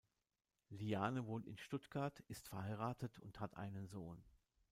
Liane 0.69 1.27
wohnt 1.27 1.45
in 1.45 1.59
Stuttgart, 1.59 2.21
ist 2.27 2.47
verheiratet 2.49 3.19
und 3.19 3.39
hat 3.39 3.55
einen 3.55 3.85
Sohn. 3.85 4.17